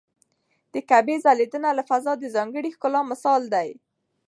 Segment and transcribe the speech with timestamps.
[0.73, 3.69] د کعبې ځلېدنه له فضا د ځانګړي ښکلا مثال دی.